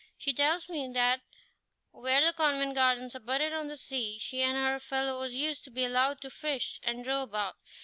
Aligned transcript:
She 0.17 0.33
tells 0.33 0.67
me 0.67 0.89
that 0.93 1.21
where 1.91 2.25
the 2.25 2.33
convent 2.33 2.73
gardens 2.73 3.13
abutted 3.13 3.53
on 3.53 3.67
the 3.67 3.77
sea, 3.77 4.17
she 4.17 4.41
and 4.41 4.57
her 4.57 4.79
fellows 4.79 5.35
used 5.35 5.63
to 5.65 5.69
be 5.69 5.83
allowed 5.85 6.21
to 6.21 6.31
fish 6.31 6.79
and 6.81 7.05
row 7.05 7.21
about. 7.21 7.57